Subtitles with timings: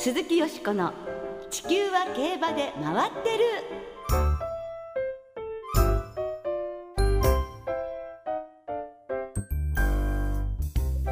[0.00, 0.92] 鈴木よしこの
[1.50, 3.44] 地球は競馬で回ってる。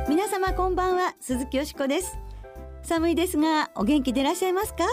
[0.08, 2.16] 皆様こんばんは鈴木よしこです。
[2.84, 4.84] 寒いですがお元気でいらっしゃいますか？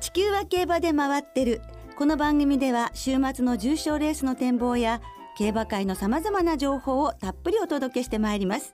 [0.00, 1.60] 地球は競馬で回ってる。
[1.96, 5.02] この番組では週末の重賞レースの展望や
[5.36, 8.72] 競馬界のさまざまな情報をたっぷりお届けしてまいります。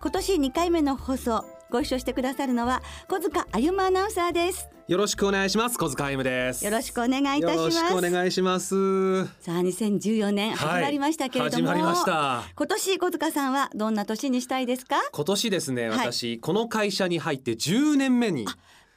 [0.00, 1.44] 今年2回目の放送
[1.74, 4.68] ご一緒してくださるのは小塚あゆまアナウンサーです。
[4.86, 5.76] よろしくお願いします。
[5.76, 6.64] 小塚あゆむです。
[6.64, 7.76] よろしくお願いいたします。
[7.76, 9.24] よろしくお願いします。
[9.40, 12.44] さあ2014年始まりましたけれども、はい、始まりました。
[12.54, 14.94] 今年小塚さんはどんな年にしたいですか？
[15.12, 18.46] 今年ですね、私この会社に入って10年目に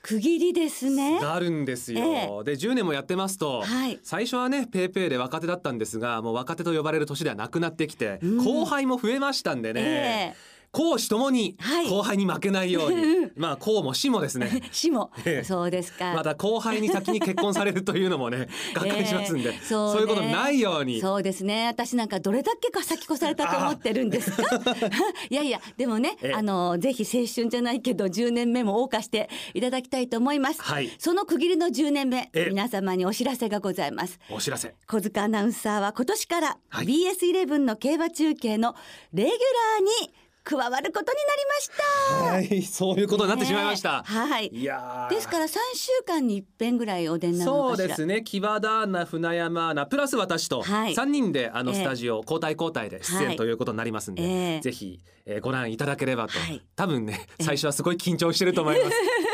[0.04, 1.20] 区切りですね。
[1.20, 11.58] なるんですよ、ええ、で10年もやってますと、はい、最初はねペイペイで若手だったんですがもう若手と呼ばれる年ではなくなってきて、うん、後輩も増えましたんでね、え公私ともに
[11.90, 14.62] 後輩に負けないように、はい、まあ公も死もですね。
[14.72, 15.09] 死も、
[15.44, 16.13] そうですか。
[16.13, 21.02] また後輩に先に結婚されるというのもね がっかりしますんで、えーそうね、そういうことないように。
[21.02, 21.65] そうですね。
[21.65, 24.43] 私なんかどれだけか先越されたと思ってるんですか？
[25.32, 34.20] いやいやでもねあのぜひ青春じゃないけど10年目も謳歌していただきたいと思います、はい、その区切りの10年目皆様にお知らせがございます。
[34.30, 34.76] お知らせ。
[34.87, 38.76] 小塚アナウンサーは今年から BS11 の競馬中継の
[39.12, 41.84] レギュラーに加わることになりました。
[42.13, 44.48] はいそういうことになってしまいました、ね、はい。
[44.48, 48.23] いやですから三週間に一遍ぐらいお出になるそうですね。
[48.23, 58.95] 木場ダーナ船山アナプラス私と三人であのスタジオ、交代交代で出演ということになりますんで、えー、ぜひ、えー、ご覧いただければと、はい、多分ね最初はすごい緊張してると思います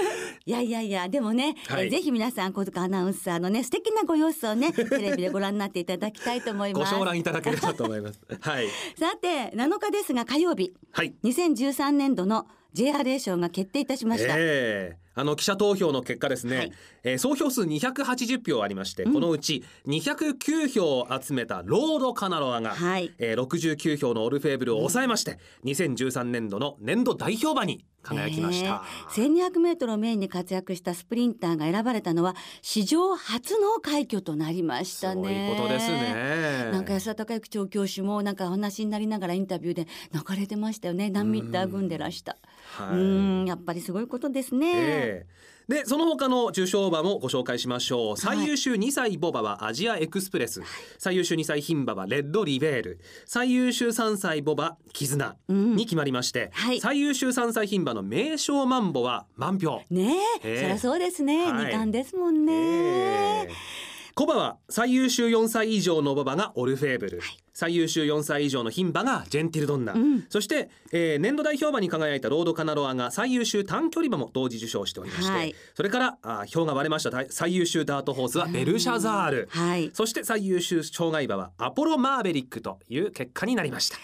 [0.46, 6.94] いやいやいやでもね、はい、えー、ぜひ皆さん小塚アナウンサーのね素敵なご様子をね テレビでご覧になっていただきたいと思います。
[6.94, 8.20] ご紹覧いただければと思います。
[8.42, 8.68] はい。
[8.98, 16.72] さて7日ですが火曜日、はい、2013年度の JRA 賞が決定いたしました、えーあの記者投票の結果ですね、はい、
[17.04, 28.84] えー、総票数280票ありまして、うん、このうち209票を集めたロードカナロアが、はい、えー、69票のオルフェーブルを抑えまして、うん、2013年度の年度代表馬に輝きました、
[29.18, 35.24] えー、1200メートルをメインに活躍したスプリンターが選ばれたのは史上初の快挙となりましたね。
[35.24, 36.70] そういうことですね。
[36.72, 41.10] なんか安田孝之調教師もなんかお話になりながらインタビューで泣かれてましたよね。
[41.10, 42.38] 涙ぐんでらした。
[42.80, 44.72] うん、はい、やっぱりすごいことですね。
[44.76, 48.18] えーでその他の受賞馬もご紹介しましょう。
[48.18, 53.00] 最優秀2歳ボバはアジアエクスプレス、はい、最優秀2歳牝馬はレッドリベール。
[53.26, 59.82] 最優秀3歳ボバ絆に決まりまして、うんはい、最優秀3歳牝馬の名称マンボは満票。
[59.90, 60.56] ねえ、え。
[60.56, 63.48] ー、そりゃそうですね、はい、2冠ですもんね、え。
[63.50, 77.26] ーコバは最優秀4歳以上の馬場がオルフェーブル、はい、最優秀4歳以上の牝馬がジェンティルドンナ、うん、そして、えー、年度代表馬に輝いたロードカナロアが最優秀短距離馬も同時受賞しておりまして、はい、それからあ票が割れました。
[77.32, 83.98] 最優秀ダートホースはベルシャザール、はい、そして最優秀障害馬はアポロマーベリックという結果になりました。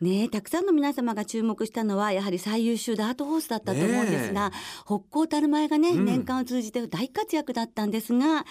[0.00, 4.50] ねたくさんの皆様が注目したのはやはり最優秀ダートホースだったと思うんですが、
[4.84, 8.44] 北高たる前がね、うん、年間を通じて大活躍だったんですが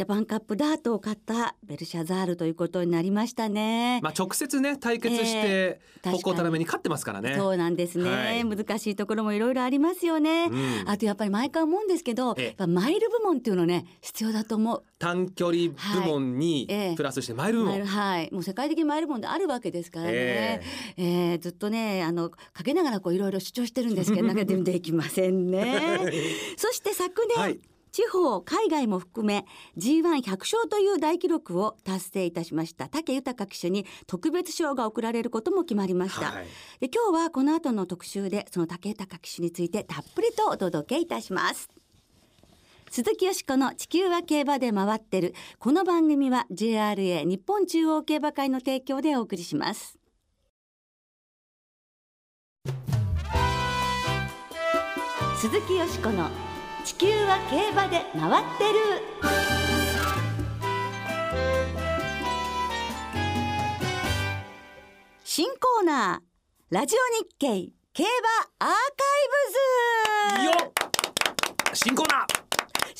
[0.00, 4.00] ジャパンカップダートを勝ったベルシャザールということになりましたね。
[4.02, 7.34] まあ直接ね対決して、えー、たらめに勝ってますからね。
[7.36, 10.46] そうなんですね、はい、難しいところもいろいろありますよね。
[10.46, 12.34] うん、あとやっぱり毎回思うんですけど、
[12.66, 14.82] マイル部門っていうのね必要だと思う。
[14.98, 16.66] 短距離部門に
[16.96, 20.12] プラスしてマイル部門、はい、はい、もう世界的マイル部門であるわけですからね。
[20.14, 25.98] えー、えー、ずっとねあのかけながらこういろいろ主張してるんですけどなんかでできませんね。
[26.56, 27.60] そして昨年、はい
[27.92, 29.44] 地方海外も含め
[29.76, 36.46] G1100 勝という大記録を達成いたしました武豊騎手に特別賞が贈られることも決まりました、はい、
[36.80, 41.68] で今日はこの後の特集でその武豊騎手についてたっぷりとお届けいたします。
[42.90, 45.32] 鈴木よしこの地球は競馬で回ってる。
[45.60, 49.96] この番組は JRA 日本中央競馬会の提供でお送りします。
[55.36, 56.28] 鈴木よしこの
[56.90, 58.80] 地球は競馬で回ってる。
[65.22, 68.02] 新コーナーラジオ日経競
[68.58, 68.76] 馬アーカイ
[70.42, 70.50] ブ
[71.70, 71.76] ズ。
[71.76, 72.26] 新コーナー。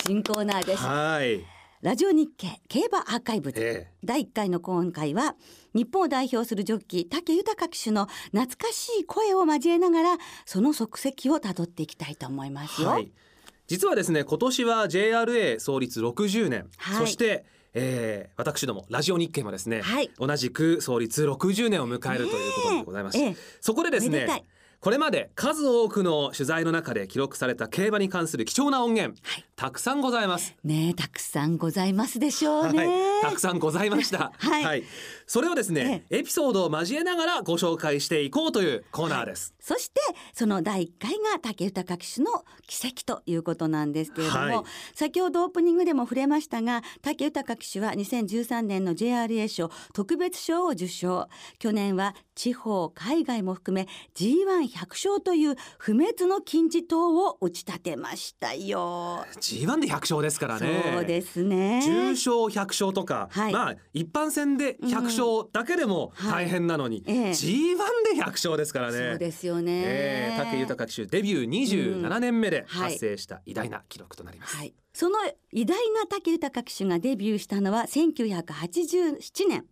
[0.07, 0.85] 新コーナーです。
[0.85, 1.45] はい。
[1.83, 5.35] ラジオ日経競馬アーカイブズ、ええ、第1回の今回は
[5.75, 12.91] 日本を代表するジョッキー武豊騎手の懐かしい声を交えながらその足跡をたどっていきたいと思いますよ。
[12.91, 13.11] はい
[13.71, 23.29] 実はですね今年は JRA 創立60年、はい、そしてえー、私どもラジオ日経もですね、はい、同じく創立60年を迎えるということでございます、え。
[23.29, 24.27] ー、そこでですね
[24.81, 30.57] これまで数多くの取材の中で記録された競馬に関する貴重な音源、はい、たくさんございます。
[30.65, 34.33] ねたくさんございますでしょうね、はい、たくさんございました。
[34.41, 34.85] はい、はい、
[35.27, 40.01] それをですねエピソードを交えながらご紹介していこうというコーナーです、そして
[40.33, 44.65] その第1回が竹豊騎手の奇跡ということなんですけれども、
[44.95, 51.29] 先ほどオープニングでも触れましたが竹豊騎手は2013年の JRA 賞特別賞を受賞。
[51.59, 59.27] 去年は地方海外も含め G1100 勝という不滅の金字塔を打ち立てましたよ
[59.57, 60.83] G1 で100勝ですからね。
[60.95, 61.83] そうですね。
[61.85, 67.77] 重賞100勝とか、はい、まあ一般戦で100勝だけでも大変なのに、うんはい、G1
[68.15, 69.11] で100勝ですからね。
[69.11, 74.75] そうですよね、えー、武豊騎手デビュー27年目で達成した偉大な記録となります、うんはい。
[74.93, 75.19] その
[75.53, 79.65] 偉大な武豊騎手がデビューしたのは1987年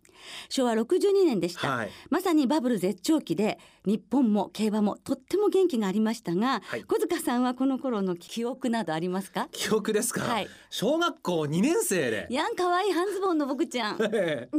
[0.49, 9.47] 昭和62年でした、はい、まさにバブル絶頂期で日本も競馬もとっても元気がありましたが、はい、小塚さんはこの頃の記憶などありますか？
[9.51, 12.27] 記憶ですか、はい、小学校2年生で。
[12.29, 14.49] やん可愛い半ズボンの僕ちゃん、 ね、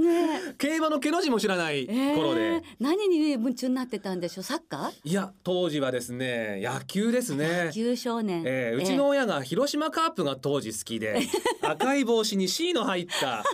[0.59, 4.45] 競馬の毛の字も知らない頃で、えー、何に夢中になってたんでしょう？
[4.45, 5.09] サッカー？
[5.09, 7.67] いや当時はですね野球ですね。
[7.67, 11.21] 野球少年、えー、うちの親が広島カープが当時好きで、
[11.63, 13.45] 赤い帽子に C の入った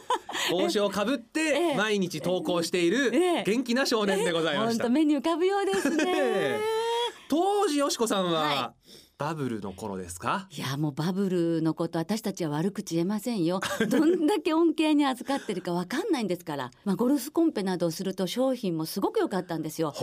[0.51, 3.11] 帽子をかぶって毎 日投稿している
[3.45, 4.89] 元気な少年でございました。
[4.89, 6.61] 目に浮かぶようですね。
[7.29, 10.47] 当時よしこさんは、はいバブルの頃ですか？
[10.51, 13.61] いやもうバブルのこと私たちは悪口言えませんよ。
[13.89, 16.71] どんだけ恩恵に預かってるかわかんないんですから。
[16.85, 19.95] まあゴルフコンペなどをすると商品もすごく良かったんですよ。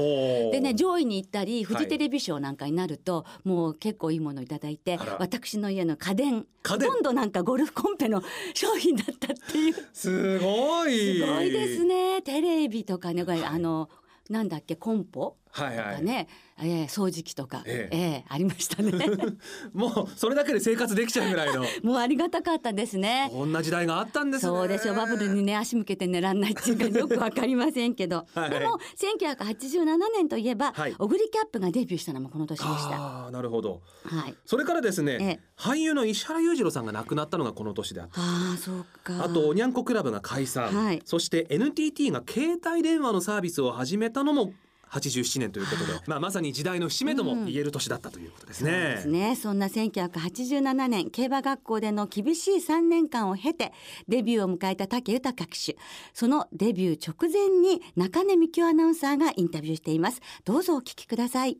[0.51, 8.23] でね上位に行ったりフジテレビ賞なんかになると、はい、もう結構いいものいただいて私の家の家電ほとんどなんかゴルフコンペの
[8.55, 9.75] 商品だったっていう。
[9.93, 11.19] すごい。
[11.19, 12.23] すごいですね。
[12.23, 13.91] テレビとかねあの
[14.31, 15.35] なんだっけコンポ？
[15.53, 16.27] はいはい、ね、
[16.57, 17.97] えー、掃除機とか、ええ。
[17.97, 18.91] えー、ありましたね。
[19.71, 21.63] もうそれだけで生活できちゃうぐらいの。
[21.83, 23.29] もうありがたかったですね。
[23.31, 29.85] こんな時代があったんです、ね、そうですよバブルにね足向けて寝らんないっていうかよくわかりませんけど、 はい、でも1987
[30.15, 33.27] 年といえば、はい、オグリキャップがデビューしたのもこの年でした。
[33.27, 38.19] あなるほど、はい、それからですね、俳優の石原裕次郎さんが亡くなったのがこの年であった。
[38.19, 39.23] あそうか。
[39.23, 44.53] あとおにゃんこクラブが解散、はい、そして NTT が携帯電話のサービスを始めたのも
[44.99, 48.71] 87年ということで、 まあ、まさに時代の節目とも言える年だったということですね。
[48.71, 49.35] うん、そうですね。
[49.35, 53.73] そんな1987年競馬学校での厳しい3年間を経て
[54.07, 55.77] デビューを迎えた武豊騎手。
[56.13, 60.21] そのデビュー直前に中根美京アナウンサーがインタビューしています。
[60.45, 61.57] どうぞお聞きください、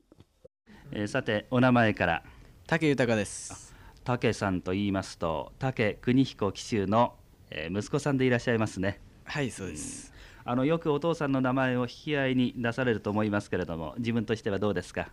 [0.91, 2.23] えー、さてお名前から。
[2.67, 3.73] 武豊です。
[4.03, 7.15] 武さんと言いますと武邦彦騎手の、
[7.49, 8.99] えー、息子さんでいらっしゃいますね。
[9.25, 10.12] はいそうです、
[10.45, 15.09] あのよくお父さんの名前を引き合いに出されると思いますけれども自分としてはどうですか？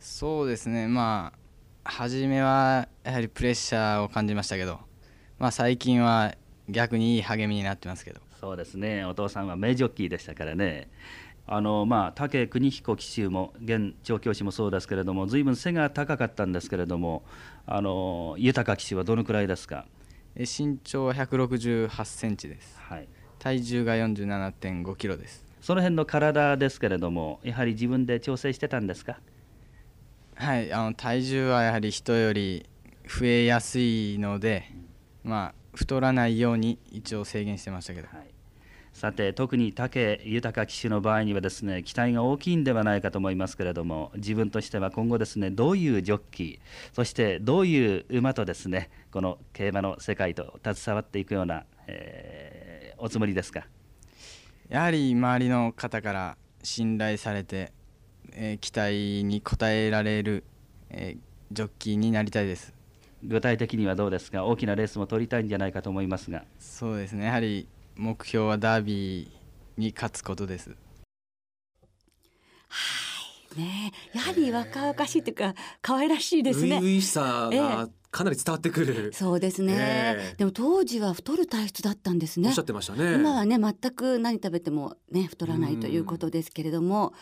[0.00, 0.88] そうですね。
[0.88, 1.32] ま
[1.84, 4.80] あ初めはやはりプレッシャーを感じましたけど、
[5.38, 6.34] まあ、最近は
[6.68, 8.20] 逆にいい励みになってますけど。
[8.40, 9.04] そうですね。
[9.04, 10.88] お父さんは名ジョッキーでしたからね。
[11.46, 17.22] あのまあ武邦彦騎手も現調教師もそうですけれども随分背が高かったんですけれども
[17.66, 19.84] あの豊騎手はどのくらいですか？
[20.36, 23.06] 身長は168センチです、はい、
[23.44, 25.44] 体重が47.5キロです。
[25.60, 29.18] その辺の体ですけれどもやはり自分で調整してたんですか？
[30.34, 32.64] はいあの体重はやはり人より
[33.06, 34.72] 増えやすいので、
[35.24, 38.26] まあ太らないように一応制限してましたけど、はい、
[38.94, 52.63] さて特に武豊騎手の場合にはですね期待が大きいんではないかと思いますけれども自分としては今後ですねどういうジョッキーそしてどういう馬とですねこの競馬の世界と携わっていくような、えー
[53.04, 53.66] おつもりですか？
[54.70, 57.70] やはり周りの方から信頼されて、
[58.32, 60.42] えー、期待に応えられる、
[60.88, 61.20] えー、
[61.52, 62.72] ジョッキーになりたいです。
[63.22, 64.46] 具体的にはどうですか？
[64.46, 66.44] 大きなレースも取りたいんじゃないかと思いますが。
[66.58, 67.26] そうですね。
[67.26, 69.28] やはり目標はダービー
[69.76, 70.70] に勝つことです。
[70.70, 70.74] は
[73.54, 73.60] い。
[73.60, 76.76] ねやはり若々しいというか可愛らしいですね。
[76.76, 79.12] 初々しさがかなり伝わってくる。
[79.12, 82.48] そうですね、えー、でも当時は太る体質だったんですね。
[82.48, 83.14] おっしゃってましたね。
[83.14, 87.12] 今はね全く何食べてもね太らないということですけれども。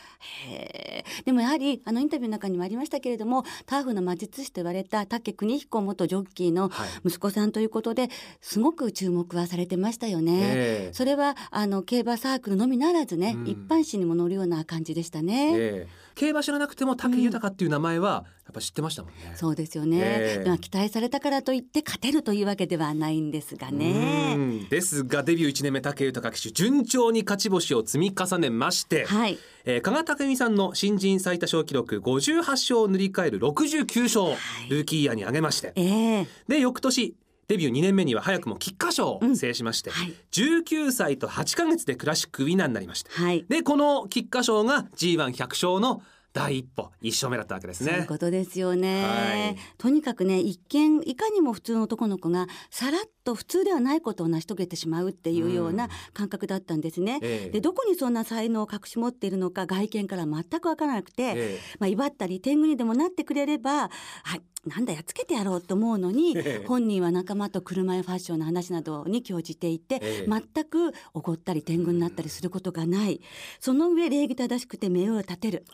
[0.46, 6.70] へでもやはりあのインタビューの中にもありましたけれどもターフの魔術師と言われた武邦彦元ジョッキーの
[7.06, 8.11] 息子さんということで、はい、
[8.42, 19.32] すごく注目はされてましたよね、えー、それはあの競馬サークルのみならずね、一般紙にも載るような感じでしたね、えー、競馬知らなくても武豊っていう名前はやっぱ知ってましたもんね。
[19.35, 20.47] そうですよね、ええ。
[20.47, 24.35] まあ期待されたからといって勝てるというわけではないんですがうね。
[24.37, 24.68] ん。
[24.68, 34.37] ですがデビュー1年目武豊騎手順調に勝ち星を積み重ねまして、はい、えー、加賀武美さんの新人最多勝記録58勝を塗り替える69勝、
[34.68, 35.73] ルーキーイヤーに上げまして。
[35.75, 36.26] ええ。
[36.47, 37.16] で翌年
[37.49, 40.14] デビュー2年目には早くも菊花賞を制しまして、はい。
[40.32, 43.11] 19歳と8ヶ月でクラシックウィナーになりました。
[43.11, 43.44] はい。
[43.49, 47.90] でこの菊花賞が G1100 勝の第一歩一勝目だったわけですね。
[47.90, 49.56] そういうことですよね、はい。
[49.76, 57.18] とにかくね一見いかにも普通の男の子がさらっと普通ではないことを成し遂げてしまうっていうような感覚だったんですね。
[57.22, 57.50] ええ。
[57.50, 61.58] でどこにそんな才能を隠し持っているのか外見から全く分からなくて、ええ。
[61.78, 63.90] まあ、威張ったり天狗にでもなってくれれば
[64.24, 66.66] はいなんだやっつけてやろうと思うのに、ええ。
[66.66, 70.26] 本人は仲間と車やファッションの話などに興じていて、ええ。
[70.28, 73.21] 全く怒ったり天狗になったりすることがない。
[73.61, 75.64] その上礼儀正しくて目を立てる。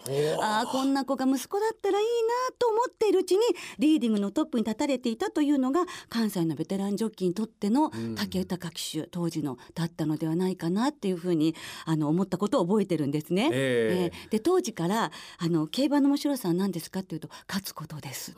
[0.40, 3.40] ああこんな子が息子だったらいいなと思っているうちに
[3.78, 8.14] リーディングのトップに立たれていたというのが関西のベテランジョッキーにとってのん。
[8.14, 11.54] 武豊騎手当時のだったのではないかなっていうふうに
[11.84, 13.50] あの思ったことを覚えてるんですね。
[13.52, 14.12] ええ。
[14.12, 18.32] えーで当時からあの競馬の面白さは何ですかっていうと勝つことです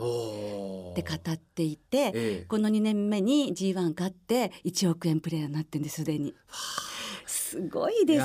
[0.91, 6.35] って語っていて、ええこの2年目に G1 勝って1億円プレーヤーになってんですすでに。
[7.51, 8.25] すごいですね。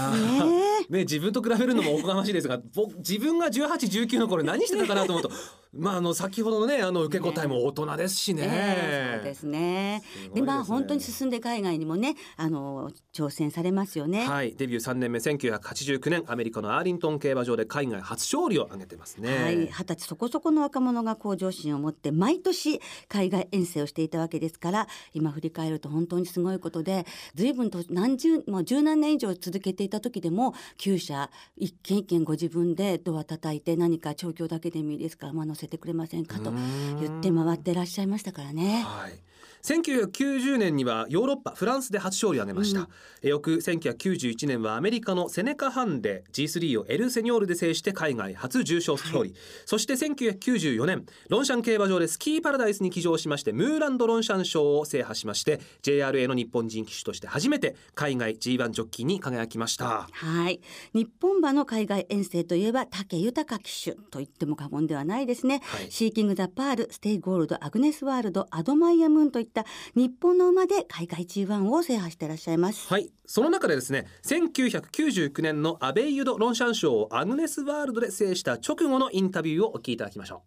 [0.87, 5.31] ーね自分と比べるのもおこがましいですが僕自分が1819の頃何してたかなと思うと
[5.73, 8.43] まああの先ほどのねあの受け答えも大人ですしね。
[8.45, 10.01] ええそうですね。
[10.05, 14.27] ですねでまあ本当に進んで海外にもねあの挑戦されますよね。
[14.27, 19.43] はいデビュー3年目1989年アメリカのアーリントン競馬場で海外初勝利を挙げてますね。
[19.43, 22.79] はい、二十歳そこそこの若者が向上心を持って毎年
[23.09, 36.51] 海外遠征をしていたわけですから今振り返ると本当にすごいことで随分と何十もう十何年以上続けていた時でも厩舎一軒一軒ご自分でドア叩いて何か調教だけでもいいですから、まあ、乗せてくれませんかと
[36.99, 38.83] 言って回ってらっしゃいましたからね。
[38.85, 39.25] はい。
[39.65, 42.87] 1990年にはヨーロッパフランスで初勝利を挙げました、うん。
[43.23, 49.33] え翌1991年はアメリカのセネカハンデで G3 をエルセニョールで制して海外初重賞勝利、
[49.65, 60.07] そして1994年ロンシャン競馬場でスキーパラダイスに騎乗しましてムーランドロンシャン賞を制覇しまして JRA の日本人騎手として初めて海外 G1 ジョッキーに輝きました。
[60.11, 60.61] はい。
[60.93, 65.91] 日本馬の海外遠征といえば武豊騎手と言っても過言ではないですね、はい。
[65.91, 73.11] シーキング・ザ・パールステイ・ゴールドアグネス・ワールドアドマイヤ・ムーンといった日本の馬で海外 G1 を制覇していらっしゃいます、はい。
[73.25, 80.43] その中でですね1999年のアベイユド・ロンシャン賞をアグネスワールドで制した直後のインタビューをお聞きいただきましょ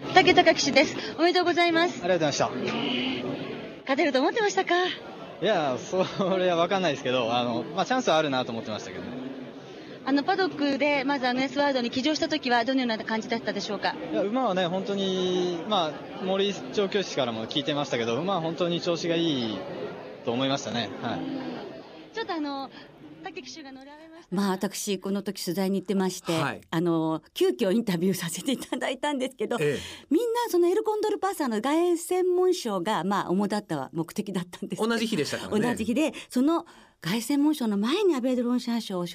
[0.00, 0.14] う。
[0.14, 0.96] 竹高騎手です。
[1.18, 2.00] おめでとうございます。
[2.02, 2.54] ありがとうございま
[3.82, 4.88] 勝てると思ってましたか？
[4.88, 5.13] した。
[5.44, 5.98] いや、そ
[6.38, 9.08] れは分かんないですけど、あの、まあ、チャンスはあるなと思ってましたけどね。
[10.06, 13.94] あの、パドックで、まずアグネスワールドに騎乗した時は、どのような感じだったでしょうか？
[14.10, 19.58] いや、馬はね、本当に、まあ、森調教師からも聞いてましたけど、馬は本当に調子がいい
[20.24, 20.88] と思いましたね。
[21.02, 21.20] はい。
[22.14, 22.70] ちょっとあの、
[23.22, 23.82] 竹騎手が乗。
[24.30, 26.60] まあ私この時取材に行ってまして、はい。
[26.70, 29.78] あの急遽インタビューさせていただいたんですけど、え
[30.10, 35.68] みんなそのエルコンドルパーサーの外苑専門賞がまあ主だった目的だったんです同じ日でしたからね。
[35.68, 36.66] 同じ日でその
[37.00, 39.06] 凱旋門賞の前にアベードロンシャン賞を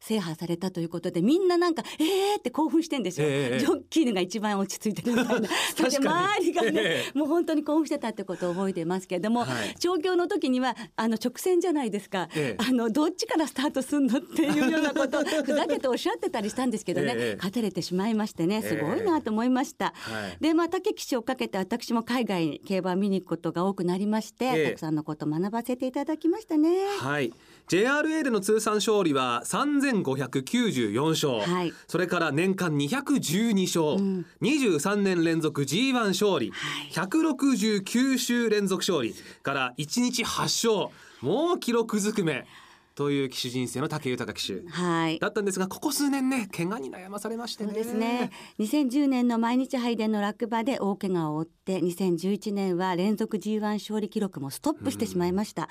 [0.00, 5.48] 制覇されたということでみんななんかえーって興奮してんですよ、ええジョッキーが一番落ち着いてるみたいな。
[5.76, 9.74] そして周りがね、えもう本当に興奮してたってことを覚えてますけれども、はい。
[9.78, 12.64] 調教の時にはあの直線じゃないですか、ええ。
[12.66, 17.36] あのどっちからスタートすんのっていうようなことを ふざけておっしゃってたりしたんですけどね、ええ。
[17.36, 19.92] 勝たれてしまいましてねすごいなと思いました。
[19.94, 20.36] はい。
[20.40, 24.68] でまあ竹騎手をかけて私も海外に競馬を見に行くことが多くなりまして、ええ。
[24.70, 26.86] たくさんのことを学ばせていただきましたね。
[26.98, 27.33] はい
[27.68, 31.72] JRA での通算勝利は3594勝、はい。
[31.86, 34.26] それから年間212勝、うん。
[34.42, 36.90] 23年連続 G1 勝利、はい。
[36.90, 39.14] 169週連続勝利。
[39.42, 40.94] から1日8勝。
[41.20, 42.46] もう記録ずくめ。
[42.94, 44.62] という騎手人生の武豊騎手。
[44.68, 45.18] はい。
[45.18, 47.72] だったんですがここ数年ね怪我に悩まされましてね。
[47.72, 48.30] そうですね。
[48.60, 55.68] 2010年の毎日杯での落馬で大怪我を負って2011年は連続 G1 勝利記録もストップしてしまいました、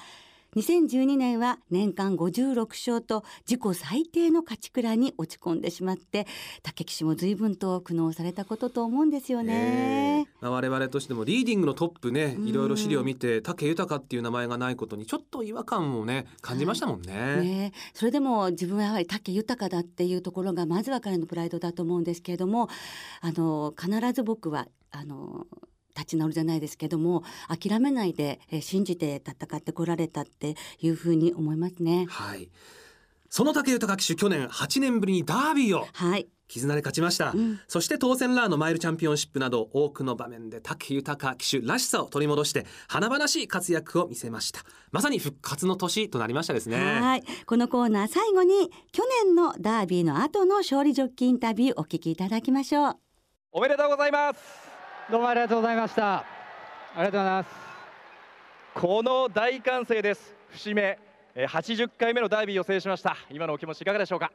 [0.56, 6.28] 2012年は年間56勝と自己最低の勝ち倉に落ち込んでしまって
[6.62, 9.54] 竹騎手も随分と苦悩されたことと思うんですよね。
[9.54, 17.14] ええまあ、我々としてもリーディングのトップねうんいろいろ資料を見て武豊っていう名前がないことにちょっと違和感をね感じましたもんね。
[17.14, 22.70] ね、それでも自分はやはり武豊だっていうところがまずは彼のプライドだと思うんですけれども
[23.22, 25.48] あの必ず僕はあの
[25.96, 32.06] 立ち直るじゃないですけども諦めないでえー信じて戦ってこられたっていうふうに思いますね。
[32.10, 32.50] はい。
[33.30, 44.62] その武豊騎手去年8年ぶりにダービーをはい、絆で勝ちました、うん、そして当選ラーのマイルチャンピオンシップなど多くの場面で武豊騎手らしさを取り戻して華々しい活躍を見せました。
[44.92, 46.78] まさに復活の年となりましたですね。
[46.78, 47.24] はい。
[47.48, 52.98] このコーナー最後に去年のダービーの後の勝利ジョッキーインタビューお聞きいただきましょう。
[53.52, 54.73] おめでとうございます
[55.12, 56.20] どうもありがとうございました。
[56.20, 56.26] あ
[56.96, 57.50] りがとうございます。
[58.74, 60.34] この大歓声です。
[60.52, 60.98] 節目。
[61.36, 63.18] 80回目のダービーを制しました。
[63.30, 64.32] 今のお気持ちいかがでしょうか？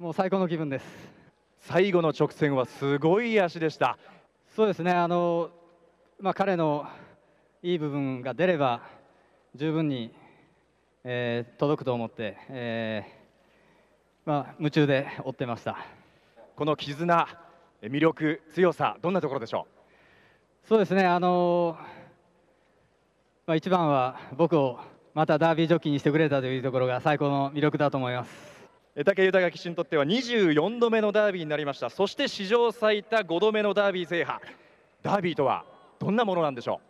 [0.00, 0.84] もう最高の気分です。
[1.60, 3.96] 最後の直線はすごい足でした。
[4.56, 4.90] そうですね。
[4.90, 5.50] あの、
[6.18, 6.88] まあ、彼の
[7.62, 8.80] いい部分が出れば
[9.54, 10.12] 十分に、
[11.04, 15.78] えー、届くと思って、えー、まあ、夢中で追ってました。
[16.56, 17.28] この絆
[17.82, 19.77] 魅力強さどんなところでしょう？
[20.68, 21.78] そうですねあの、
[23.46, 24.78] まあ、一番は僕を
[25.14, 28.30] またダービージョッキーにしてくれたというところが最高の魅力だと思います。
[28.94, 31.88] 武豊騎手にとっては24度目のダービーになりました。
[31.88, 34.40] そして史上最多5度目のダービー制覇。
[35.02, 35.64] ダービーとは
[35.98, 36.82] どんなものなんでしょ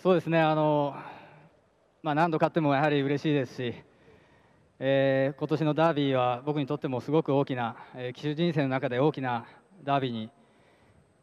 [0.00, 0.02] う？
[0.02, 0.96] そうですねあの、
[2.02, 3.74] まあ、何度勝ってもやはり嬉しいですし、
[4.80, 9.46] えー、今年のダービーは僕にとってもすごく大きな、えー、騎手人生の中で大きな
[9.84, 10.30] ダービーに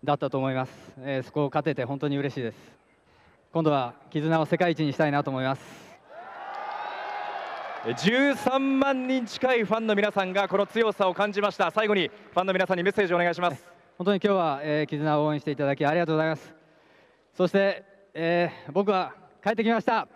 [0.04, 2.58] だったと思います、えー、そこを勝てて本当に嬉しいです。
[3.54, 5.62] 今度は絆を世界一にしたいなと思います。
[7.86, 11.70] 13万人近いファンの皆さんがこの強さを感じました。
[11.70, 13.64] 最後にファンの皆さんにメッセージをお願いします。
[13.98, 16.54] 本当に今日は、えー、絆を応援していただきありがとうございます。
[17.36, 20.08] そして、えー、僕は帰ってきました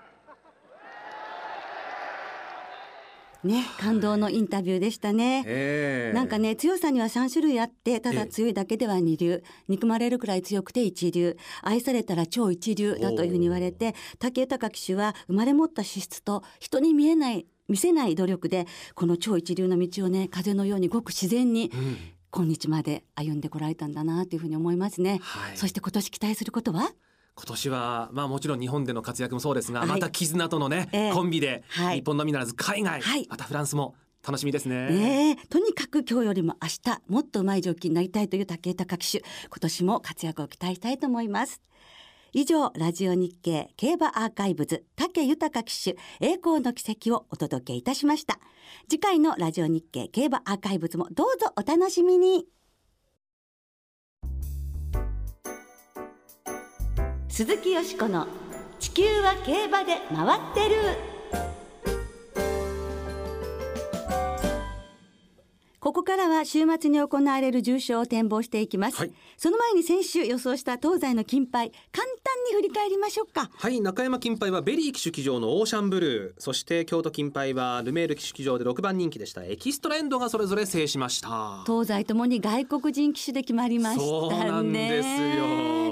[3.45, 11.37] ね、感動のインタビューでしたね、えー、なんかね強さには3種類あってただ強いだけでは二流、憎まれるくらい強くて一流。
[11.61, 21.71] 愛されたら超一流だというふうに言われて武豊騎手は生まれ持った資質と人に見えない見せない努力でこの超一流の道をね風のようにごく自然に、
[22.31, 26.91] 今日まで歩んでこられたんだなというふうに思いますね、はい、そして今年期待することは？
[27.35, 31.63] 今年はまあもちろん日本での活躍もそうですが、はい、また絆とのね、えー、コンビで、
[31.93, 34.89] 日本のみならず海外、はい、またフランスも楽しみですね。
[34.89, 39.25] ねとにかく今日よりも明日もっとうまいジョッキーになりたいという武豊騎手今
[39.59, 41.61] 年も活躍を期待したいと思います。
[42.33, 48.39] 以上ラジオ日経競馬アーカイブズ武豊騎手栄光の奇跡をお届けいたしました。
[48.89, 52.45] 次回のラジオ日経競馬アーカイブズもどうぞお楽しみに
[57.35, 58.27] 鈴木淑子の
[58.79, 61.14] 地球は競馬で回ってる。
[65.85, 73.51] ここからは週末に行われる重賞を展望していきます、はい、その前に先週予想した東西の金杯簡単に振り返りましょうか。
[73.55, 76.41] はい中山金杯はベリー騎手騎乗のオーシャンブルー。
[76.41, 79.43] そして京都金杯はルメール騎手騎乗で6番人気でした。
[79.43, 81.63] エキストラエンドがそれぞれ制しました。
[81.67, 84.07] 東西ともに外国人騎手で決まりましたね。
[84.07, 85.85] そうなんですよ。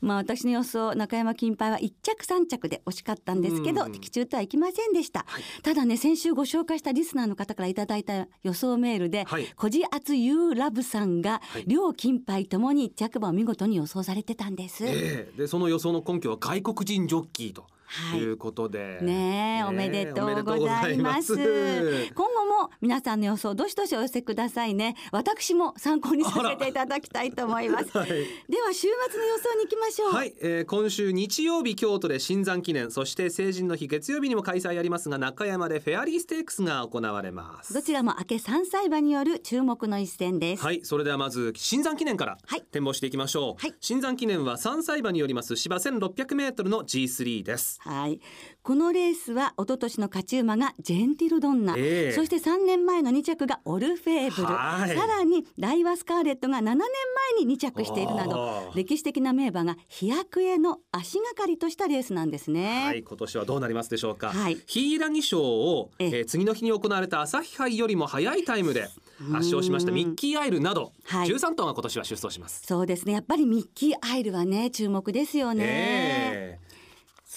[0.00, 17.66] まあ私の予想中山金杯は1着3着で惜しかったんですけど、的中とはいきませんでした、はい、ただね先週ご紹介したリスナーの方からいただいた予想メールで、はい、こじあつユーラブさんが、はい、両金杯ともに着馬を見事に予想されてたんです、えー、でその予想の根拠は外国人ジョッキーと
[18.12, 21.34] ということで、ねおめでとうございます。
[22.14, 24.96] 今後も皆さんの予想どしどしお寄せくださいね。
[25.12, 28.14] 私も参考にさせていただきたいと思います、 はい、で
[28.62, 30.12] は週末の予想に行きましょう。
[30.12, 32.90] はい、えー、今週日曜日京都で新山記念。
[32.90, 37.74] そして成人の日月曜日にも開催ありますが中山でフェアリーステークスが行われます。
[37.74, 40.62] どちらも明け三歳馬による注目の一戦です。
[40.62, 40.80] はい。
[40.84, 42.38] それではまず新山記念から
[42.70, 48.20] 展望していきましょう、はい、新山記念は三歳馬によります芝1600メートルの G3 ですはい、
[48.62, 62.84] このレースは一昨年の勝ち馬がジェンティルドンナ、えー、そして3年前の2着がオルフェーブル、さらにダイワスカーレットが7年前に2着しているなど歴史的な名馬が飛躍への足がかりとしたレースなんですね。
[62.84, 64.28] はい、今年はどうなりますでしょうか。
[64.28, 72.62] はい、ヒイラギ賞を、えー、次の日に行われた朝日杯よりも早いタイムで圧勝しましたミッキーアイルなど、はい、13頭が今年は出走します。
[72.66, 73.14] そうですね。
[73.14, 75.64] やっぱりミッキーアイルはね注目ですよね。
[75.66, 76.69] えー、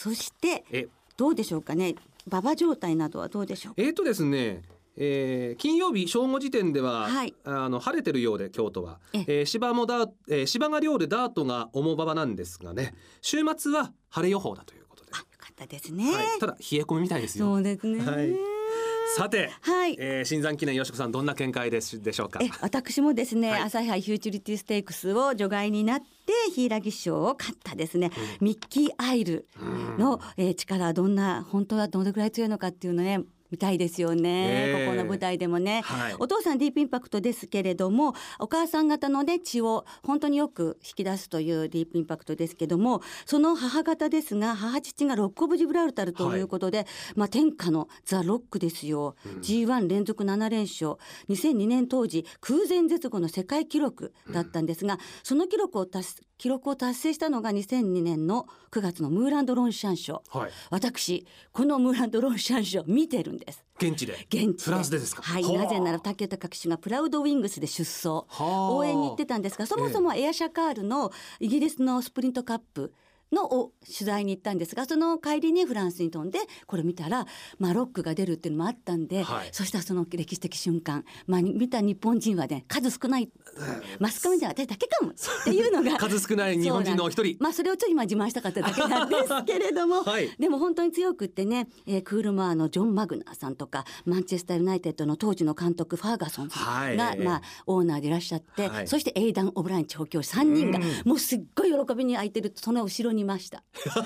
[0.03, 1.95] そしてどうでしょうかね？
[2.27, 3.73] 馬場状態などはどうでしょう？
[3.77, 4.63] えっ、ー、とですね
[4.95, 9.41] えー、金曜日正午時点では、はい、あの晴れてるようで京都は、ええ。
[9.41, 15.11] ー、芝もダー、えー、芝が量でダートが重馬場なんですがね週末は晴れ予報だということで。
[15.15, 17.45] あよかったですね、はい、ただ冷え込みみたいですよ。
[17.45, 18.52] そうですね、はい
[19.15, 22.39] さて、はい、えー、新山記念よしこさんどんな見解ですでしょうか？
[22.61, 26.05] 私もですね、はい、朝日杯フューチュリティステークスを除外になって
[26.55, 29.47] 柊賞を勝ったですね、うん、ミッキーアイル
[29.97, 33.21] の、えー、力はどんな本当はどれぐらい強いのかっていうのね
[33.53, 34.73] 見たいですよね、え。
[34.73, 36.15] ーここの舞台でもね、はい。
[36.17, 50.95] お父さんディープインパクトですけれどもお母さん方のね血を本当によく引き出すというディープインパクトですけどもその母方ですが母父がロック・オブ・ジブラルタルということで、まあ天下のザ・ロックですよ、G1 連続7連勝。
[51.29, 60.51] 2002年当時空前絶後の世界記録だったんですが、その記録を達記録を達成したのが2002年の9月のムーランド・ロンシャン賞はい。
[60.71, 63.42] 私このムーランド・ロンシャン賞見てるんです
[63.79, 64.13] 現地で？
[64.29, 65.21] 現地フランスでですか？
[65.21, 65.43] はい。
[65.43, 65.63] はあ。
[65.63, 68.07] なぜなら武豊騎手がプラウドウィングスで出走。
[68.07, 68.71] はあ。
[68.71, 72.93] 応援に行ってたんですがそもそもエアシャカールのイギリスのスプリントカップ
[73.33, 77.25] のを取材に行ったんですがその帰りにフランスに飛んでこれ見たら、
[77.59, 79.49] まあ、ロックが出るっていうのもあったんで、はい。
[79.51, 83.29] そしたらその歴史的瞬間、まあ、見た日本人はね数少ない
[83.99, 87.37] マスコミでは私だけかもっていうのが 数少ない日本人のお一人。
[87.39, 90.29] まあそれをちょっと今自慢したかっただけなんですけれども、 はい。
[90.39, 97.19] でも本当に強くってね、えークールマーのジョン・マグナーさんとかマンチェスター・ユナイテッドの当時の監督ファーガソンさんが、はい。
[97.19, 98.87] まあ、オーナーでいらっしゃって、はい。
[98.87, 100.85] そしてエイダン・オブライン調教師3人がうん。
[101.05, 103.63] もうすっごい喜びに空いてるその後ろにいました。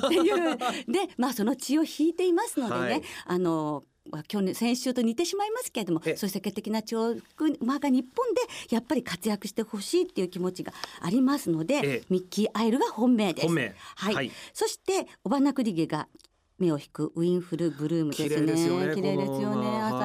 [0.07, 0.57] っていう。
[0.57, 3.01] で まあその血を引いていますのでね、はい。
[3.25, 12.03] あのまあ去年先週と似てしまいますけれどもえそういう世界的な跳躍馬が日本でやっぱり活躍してほしいっていう気持ちがありますので、ええ。
[12.09, 13.47] ミッキー・アイルが本命です。
[13.47, 13.75] 本命。
[13.95, 14.31] はい、はい。
[14.53, 16.07] そしてオバナクリゲが
[16.59, 18.29] 目を引くウィンフルブルームですね。
[18.29, 18.87] 綺麗ですよね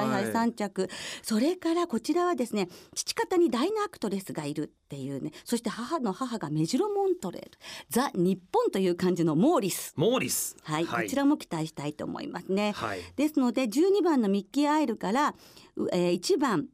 [0.05, 0.09] 綺麗ですよね。
[0.09, 0.33] この馬朝日杯はい。
[0.33, 0.89] 三着、
[1.21, 7.51] それからこちらはですね、父方にダイナアクトレスがいるっていうね、そして母の母がメジロモントレール、
[7.89, 9.93] ザ日本という感じのモーリス。
[9.95, 10.55] モーリス。
[10.63, 12.73] はい、こちらも期待したいと思いますね。
[12.73, 12.99] はい。
[13.15, 15.35] ですので12番のミッキーアイルから、
[15.75, 16.67] うえー、1番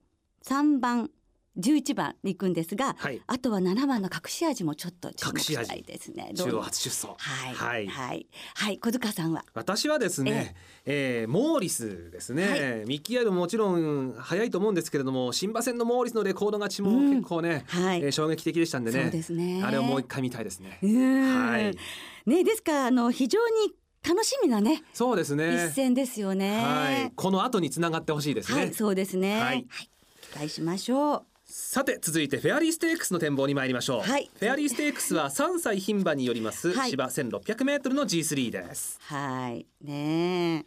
[0.46, 1.12] 3番
[1.60, 3.22] 11番に行くんですが、はい。
[3.28, 6.32] あとは7番の隠し味もちょっと注目隠したいですね。
[6.36, 7.54] 中央初出走はい。
[7.54, 7.88] はい。
[7.88, 8.28] はい。
[8.56, 8.78] はい。
[8.78, 9.44] 小塚さんは？
[9.54, 12.60] 私はですね、えーモーリスですね、はい。
[12.88, 19.04] ミッキーアイルももちろん早いと思うんですけれども新馬戦のモーリスのレコード勝ちもうん結構ね、はいえー衝撃的でしたんでね。
[19.04, 19.62] そうですね。
[19.64, 20.80] あれをもう一回見たいですね。
[20.82, 22.30] はい。
[22.30, 23.74] ねですからあの非常に
[24.08, 25.68] 楽しみなねそうですね。
[25.68, 26.62] 一戦ですよね。
[26.62, 27.12] はい。
[27.16, 29.40] この後につながってほしいですね、はい、そうですね。
[29.40, 29.68] ははいい、
[30.22, 31.26] 期待しましょう。
[31.52, 34.30] さて続いてフェアリーステークスの展望に参りましょう、はい。
[34.40, 36.92] フェアリーステークスは3歳牝馬によりますはい。
[36.92, 39.00] 芝 1600m の G3 です。
[39.02, 40.66] はい、ねえ。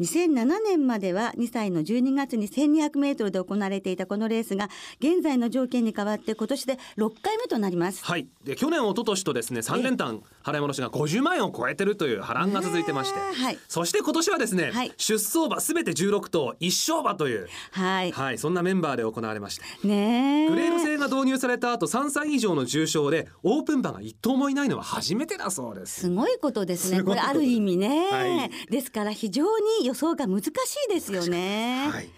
[0.00, 4.68] 2007年までは2歳の12月に1200メートルで行われていたこのレースが
[5.00, 8.04] 現在の条件に変わって今年で6回目となります。
[8.04, 8.26] はい。
[8.44, 13.58] で去年一昨年とですね3連単払い戻しが50万円を超えてるという波乱が続いてまして、はい。
[13.68, 14.92] そして今年はですね、はい。
[14.98, 20.48] 出走馬すべて16頭一勝馬というはい、はいそんなメンバーで行われましてねえ。
[20.48, 26.00] グレード制が導入された後3歳以上の重賞でオープン馬が一頭もいないのは初めてだそうです。
[26.00, 26.98] すごいことですね。
[26.98, 27.04] す。
[27.04, 28.50] これある意味ね、はい。
[28.70, 30.48] ですから非常に予想が難し
[30.90, 31.88] いですよね。
[31.92, 32.08] はい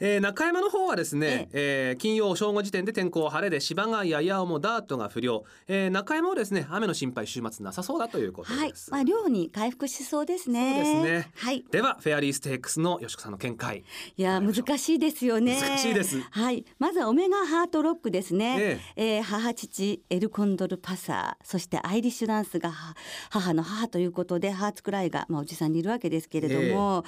[0.00, 10.74] えー中山の方はですね、えー金曜正午時点で天候晴れで芝がややもダートが不良、えー中山はですね雨の心配週末なさそうだということはいです、、まあ量に回復しそうですね。
[10.74, 11.64] そうですねはい。
[11.70, 13.84] ではフェアリーステークスの吉子さんの見解
[14.16, 15.58] いや難しいですよね。
[15.60, 18.80] 難しいですはい、まずはオメガハートロックですね。
[18.96, 22.94] ええー母父エルコンドルパサー、そしてアイリッシュダンスがは
[23.30, 27.04] 母の母ということでハーツクライがまあおじさんにいるわけですけれども。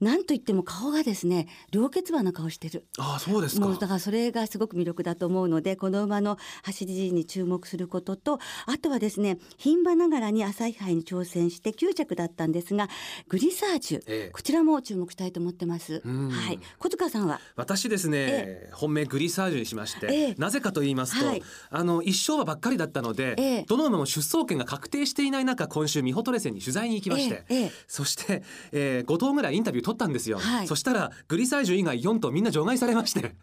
[0.00, 2.86] なんといっても顔がですね両血馬の顔してる。
[2.98, 3.66] ああそうですか。
[3.66, 12.88] もうだからそれがすごく魅力だと思うのでこの馬の走りに注目することとあとはですね牝馬ながらに朝日杯に挑戦して9着だったんですが
[13.28, 14.30] グリサージュ、ええ。
[14.30, 16.02] こちらも注目したいと思ってます。
[16.04, 16.30] うん。
[16.30, 17.40] はい、小塚さんは？
[17.56, 20.34] 私ですね、え本命グリサージュにしまして、ええ。
[20.38, 21.42] なぜかと言いますと、はい。
[21.70, 23.64] あの一勝馬ばっかりだったので、ええ。
[23.68, 27.62] どの馬も出走権が確定していない中今週ミホトレセンに取材に行きまして、ええ。
[27.62, 27.72] ええ。
[27.86, 30.66] そして、えー、5頭ぐらいインタビュー取ったんですよ、はい。
[30.66, 33.34] そしたらグリサージュ以外4頭みんな除外されまして。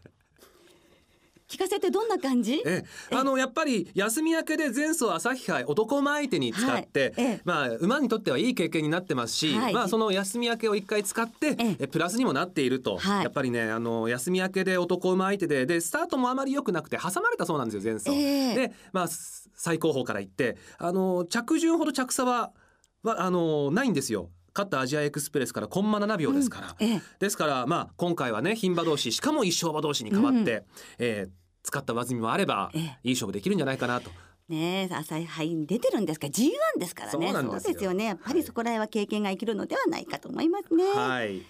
[1.50, 2.62] 聞かせてどんな感じ？
[2.66, 7.26] ええ、あのやっぱり休み明けで前走朝日杯男馬相手に使って、はい。
[7.26, 7.42] ええ。
[7.46, 9.74] まあ馬にとってはいい経験になってますし、はい。
[9.74, 11.76] まあその休み明けを一回使って、ええ。
[11.80, 13.24] えプラスにもなっていると、はい。
[13.24, 18.12] やっぱりねあの休み明けで男馬相手ででスタートもあまり良くなくて挟まれたそうなんですよ前走。
[18.12, 18.56] ええ。
[18.56, 22.52] でまあ最高峰から行ってあの着順ほど着差は
[23.04, 24.32] はあのないんですよ。
[24.58, 27.02] 勝ったアジアエクスプレスからコンマ7秒ですから、ええ。
[27.20, 30.64] ですからまあ今回はね牝馬同士しかも一勝馬同士に変わって、
[30.98, 31.32] えー
[31.64, 32.82] 使った上積みもあれば、ええ。
[33.04, 34.10] いい勝負できるんじゃないかなと。
[34.48, 36.28] ねえ朝日杯に出てるんですか？
[36.28, 37.12] ら G1 ですからね。
[37.12, 37.82] そうなんですよ。
[37.82, 38.06] よね。
[38.06, 40.86] やっぱりそこら辺は経験が生きるのではないかと思いますね。
[40.86, 41.42] はい。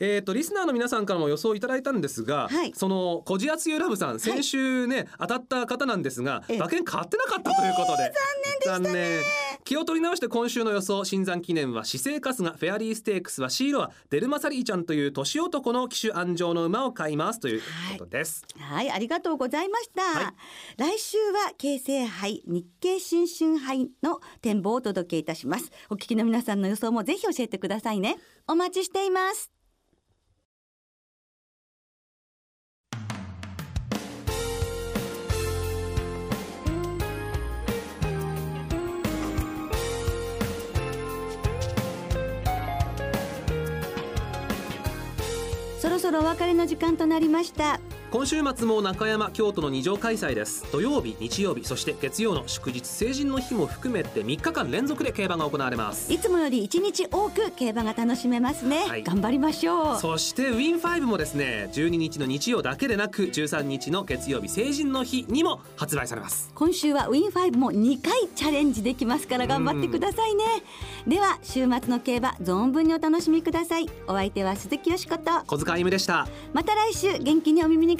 [0.00, 8.12] えー、とリスナーの皆さんからも予想いただいたんですが、はいそのコジアツユラブさん先週ね、当たった方なんですがええ馬券買ってなかったということで、
[8.64, 9.22] 残念でしたね
[9.64, 17.60] 気を取り直して今週の予想新山記念は姿勢春日フェアリーステークスはシーロはデルマサリーちゃんという年男の騎手安城の馬を買いますという
[17.92, 20.02] ことですはい、ありがとうございました。
[20.02, 20.34] はい
[20.76, 25.70] 来週は京成杯、日経新春杯の展望をお届けいたします。
[25.90, 28.16] お聞きの皆さんの予想もぜひ教えてくださいね。
[28.46, 29.59] お待ちしています。
[46.18, 47.80] お別れの時間となりました。
[48.10, 50.66] 今週末も中山京都の二条開催です。
[50.72, 56.12] 土曜日日曜日そして月曜の祝日成人の日も含めて3日間連続で競馬が行われます。
[56.12, 59.04] いつもより1日多く競馬が楽しめますね、はい。
[59.04, 60.00] 頑張りましょう。
[60.00, 66.50] そしてウィン5もですね12日の日曜だけでなく13日の月曜日成人の日にも発売されます。
[66.56, 70.44] 今週はウィン5も2回チャレンジできますから頑張ってくださいね。
[71.06, 73.88] では週末の競馬存分にお楽しみください。
[74.08, 75.30] お相手は鈴木よしこと。
[75.46, 76.26] 小塚あゆむでした。
[76.52, 77.99] また来週元気にお耳に